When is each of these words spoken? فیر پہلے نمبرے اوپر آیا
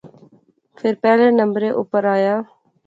فیر 0.77 0.93
پہلے 1.03 1.27
نمبرے 1.39 1.69
اوپر 1.79 2.01
آیا 2.15 2.35